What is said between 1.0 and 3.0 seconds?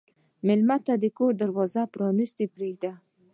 د کور دروازه پرانستې پرېږده.